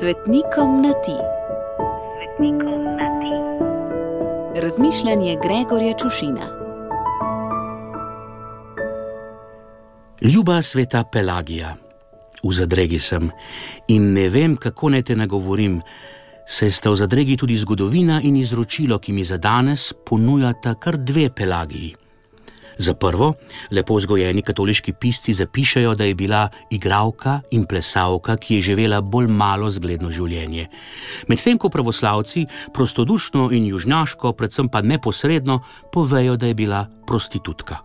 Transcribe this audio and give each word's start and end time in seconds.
Svetnikom 0.00 0.82
na 0.82 0.92
ti. 0.92 1.16
Svetnikom 2.16 2.84
na 2.84 3.08
ti. 3.20 3.34
Razmišljanje 4.60 5.36
Gregorja 5.42 5.94
Čušina. 5.98 6.46
Ljuba 10.20 10.62
sveta 10.62 11.04
Pelagija, 11.12 11.74
v 12.44 12.52
zadregi 12.52 12.98
sem 12.98 13.30
in 13.88 14.12
ne 14.12 14.28
vem, 14.28 14.56
kako 14.56 14.88
naj 14.88 15.02
te 15.02 15.16
nagovorim, 15.16 15.80
saj 16.46 16.70
sta 16.70 16.90
v 16.90 16.96
zadregi 16.96 17.36
tudi 17.36 17.56
zgodovina 17.56 18.20
in 18.22 18.36
izročilo, 18.36 18.98
ki 18.98 19.12
mi 19.12 19.24
za 19.24 19.36
danes 19.36 19.92
ponujata 20.06 20.74
kar 20.74 20.96
dve 20.96 21.30
Pelagiji. 21.30 22.05
Za 22.78 22.94
prvo, 22.94 23.34
lepo 23.70 23.96
vzgojeni 23.96 24.42
katoliški 24.42 24.92
pisci 24.92 25.32
zapišajo, 25.32 25.94
da 25.94 26.04
je 26.04 26.14
bila 26.14 26.48
igralka 26.70 27.40
in 27.50 27.64
plesalka, 27.64 28.36
ki 28.36 28.54
je 28.54 28.62
živela 28.62 29.00
bolj 29.00 29.26
malo 29.32 29.70
zgledno 29.70 30.10
življenje. 30.12 30.68
Medtem 31.28 31.58
ko 31.58 31.72
pravoslavci 31.72 32.46
prostodušno 32.74 33.48
in 33.52 33.66
južnjaško, 33.72 34.32
predvsem 34.32 34.68
pa 34.68 34.82
neposredno, 34.82 35.62
povejo, 35.92 36.36
da 36.36 36.46
je 36.46 36.54
bila 36.54 36.86
prostitutka. 37.06 37.80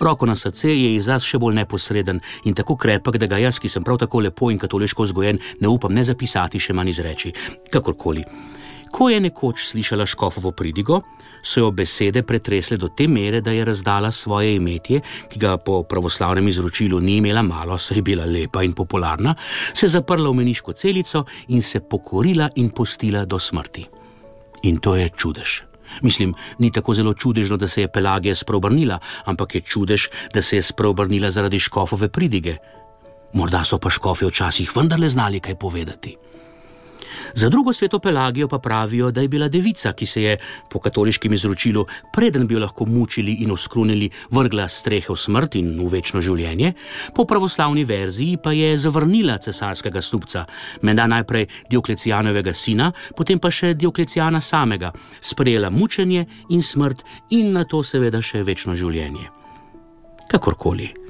Roko 0.00 0.26
na 0.26 0.36
srce 0.36 0.72
je 0.72 0.94
izraz 0.94 1.24
še 1.24 1.38
bolj 1.40 1.54
neposreden 1.56 2.20
in 2.44 2.54
tako 2.54 2.76
krepek, 2.76 3.16
da 3.20 3.28
ga 3.28 3.40
jaz, 3.40 3.60
ki 3.60 3.68
sem 3.68 3.84
prav 3.84 4.00
tako 4.00 4.20
lepo 4.20 4.50
in 4.50 4.58
katoliško 4.60 5.08
vzgojen, 5.08 5.40
ne 5.60 5.68
upam 5.68 5.92
ne 5.92 6.04
zapisati, 6.04 6.60
še 6.60 6.76
manj 6.76 6.92
izreči. 6.92 7.32
Kakorkoli. 7.72 8.24
Ko 8.96 9.10
je 9.12 9.20
nekoč 9.20 9.66
slišala 9.68 10.06
škofovo 10.08 10.54
pridigo, 10.56 11.02
so 11.44 11.60
jo 11.60 11.70
besede 11.70 12.22
pretresle 12.24 12.78
do 12.80 12.88
te 12.88 13.04
mere, 13.08 13.42
da 13.44 13.52
je 13.52 13.64
razdala 13.64 14.08
svoje 14.10 14.54
imetje, 14.56 15.02
ki 15.28 15.38
ga 15.38 15.58
po 15.60 15.82
pravoslavnem 15.84 16.48
izročilu 16.48 17.00
ni 17.00 17.18
imela 17.20 17.42
malo, 17.42 17.76
saj 17.78 17.98
je 17.98 18.02
bila 18.02 18.24
lepa 18.24 18.62
in 18.64 18.72
popularna, 18.72 19.34
se 19.74 19.88
zaprla 19.88 20.30
v 20.30 20.40
meniško 20.40 20.72
celico 20.72 21.26
in 21.48 21.62
se 21.62 21.80
pokorila 21.80 22.48
in 22.56 22.70
postila 22.70 23.24
do 23.24 23.38
smrti. 23.38 23.84
In 24.62 24.80
to 24.80 24.96
je 24.96 25.10
čudež. 25.12 25.60
Mislim, 26.02 26.32
ni 26.58 26.72
tako 26.72 26.94
zelo 26.94 27.14
čudežno, 27.14 27.56
da 27.56 27.68
se 27.68 27.84
je 27.84 27.92
Pelagija 27.92 28.34
spreobrnila, 28.34 28.98
ampak 29.24 29.54
je 29.54 29.60
čudež, 29.60 30.08
da 30.34 30.42
se 30.42 30.56
je 30.56 30.62
spreobrnila 30.62 31.30
zaradi 31.30 31.60
škofove 31.60 32.08
pridige. 32.08 32.56
Morda 33.32 33.64
so 33.64 33.78
pa 33.78 33.90
škofi 33.90 34.24
včasih 34.24 34.72
vendarle 34.76 35.08
znali 35.08 35.40
kaj 35.40 35.54
povedati. 35.54 36.16
Za 37.34 37.48
drugo 37.48 37.72
sveto 37.72 37.98
Pelagijo 37.98 38.48
pa 38.48 38.58
pravijo, 38.58 39.10
da 39.10 39.20
je 39.20 39.28
bila 39.28 39.48
devica, 39.48 39.92
ki 39.92 40.06
se 40.06 40.22
je 40.22 40.36
po 40.70 40.80
katoliškem 40.80 41.32
izročilu, 41.32 41.86
preden 42.12 42.46
bi 42.46 42.54
jo 42.54 42.60
lahko 42.60 42.84
mučili 42.86 43.32
in 43.44 43.50
oskrunili, 43.50 44.10
vrgla 44.30 44.68
strehe 44.68 45.12
v 45.12 45.16
smrt 45.16 45.54
in 45.54 45.72
v 45.80 45.88
večno 45.92 46.20
življenje, 46.20 46.72
po 47.14 47.24
pravoslavni 47.24 47.84
verziji 47.84 48.36
pa 48.42 48.52
je 48.52 48.76
zavrnila 48.78 49.38
cesarskega 49.38 50.02
stupca, 50.02 50.46
menda 50.82 51.06
najprej 51.06 51.46
Dioklecijanovega 51.70 52.52
sina, 52.52 52.92
potem 53.16 53.38
pa 53.38 53.50
še 53.50 53.74
Dioklecijana 53.74 54.40
samega, 54.40 54.92
sprejela 55.20 55.70
mučenje 55.70 56.26
in 56.50 56.62
smrt 56.62 57.04
in 57.30 57.52
na 57.52 57.64
to 57.64 57.82
seveda 57.82 58.22
še 58.22 58.42
večno 58.42 58.76
življenje. 58.76 59.30
Kakorkoli. 60.30 61.05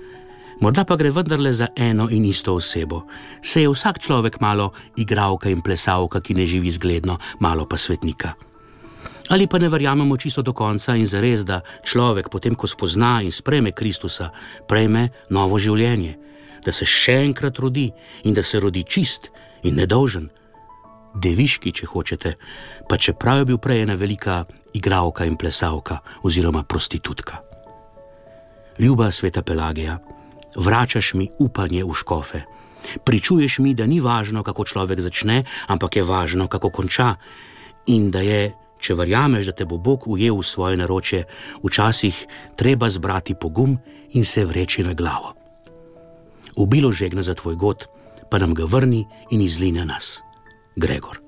Morda 0.60 0.84
pa 0.84 0.96
gre 0.96 1.10
vendarle 1.12 1.52
za 1.52 1.68
eno 1.76 2.08
in 2.10 2.24
isto 2.24 2.54
osebo. 2.54 3.02
Se 3.42 3.60
je 3.62 3.68
vsak 3.68 3.98
človek 3.98 4.40
malo 4.40 4.72
igralka 4.96 5.50
in 5.50 5.60
plesalka, 5.60 6.20
ki 6.20 6.34
ne 6.34 6.46
živi 6.46 6.70
zgledno, 6.70 7.18
malo 7.40 7.66
pa 7.68 7.76
svetnika. 7.76 8.32
Ali 9.28 9.46
pa 9.46 9.58
ne 9.58 9.68
verjamemo 9.68 10.16
čisto 10.16 10.42
do 10.42 10.52
konca 10.52 10.96
in 10.96 11.06
zares, 11.06 11.44
da 11.44 11.60
človek, 11.84 12.30
potem 12.30 12.54
ko 12.54 12.66
spozna 12.66 13.20
in 13.22 13.32
spreme 13.32 13.72
Kristusa, 13.72 14.30
prejme 14.68 15.08
novo 15.30 15.58
življenje, 15.58 16.16
da 16.64 16.72
se 16.72 16.86
še 16.86 17.20
enkrat 17.26 17.58
rodi 17.58 17.90
in 18.24 18.34
da 18.34 18.42
se 18.42 18.60
rodi 18.60 18.84
čist 18.84 19.30
in 19.62 19.76
nedolžen. 19.76 20.30
Deviški, 21.16 21.72
če 21.72 21.86
hočete, 21.86 22.36
pa 22.88 22.96
čeprav 22.96 23.42
je 23.42 23.50
bil 23.50 23.58
prej 23.58 23.82
ena 23.82 23.96
velika 23.96 24.44
igralka 24.72 25.24
in 25.26 25.36
plesalka 25.36 26.00
oziroma 26.22 26.62
prostitutka. 26.62 27.42
Ljuba 28.78 29.10
sveta 29.12 29.42
Pelagija 29.42 29.98
vračaš 30.56 31.14
mi 31.14 31.28
upanje 31.38 31.84
v 31.84 31.94
škofe. 31.94 32.42
Pričuješ 33.04 33.58
mi, 33.58 33.74
da 33.74 33.86
ni 33.86 34.00
važno, 34.00 34.42
kako 34.42 34.64
človek 34.64 35.00
začne, 35.00 35.44
ampak 35.66 35.96
je 35.96 36.02
važno, 36.02 36.48
kako 36.48 36.70
konča. 36.70 37.14
In 37.86 38.10
da 38.10 38.20
je, 38.20 38.54
če 38.80 38.94
verjameš, 38.94 39.50
da 39.50 39.52
te 39.52 39.64
bo 39.64 39.78
Bog 39.78 40.06
ujel 40.06 40.38
v 40.38 40.46
svoje 40.46 40.76
naročje, 40.76 41.24
včasih 41.64 42.26
treba 42.56 42.90
zbrati 42.90 43.34
pogum 43.34 43.78
in 44.12 44.24
se 44.24 44.44
vreči 44.44 44.82
na 44.82 44.94
glavo. 44.94 45.34
Ubilo 46.56 46.92
žegna 46.92 47.22
za 47.22 47.34
tvoj 47.34 47.54
god, 47.54 47.86
pa 48.30 48.38
nam 48.38 48.54
ga 48.54 48.64
vrni 48.64 49.04
in 49.30 49.40
izline 49.40 49.84
nas, 49.84 50.22
Gregor. 50.76 51.25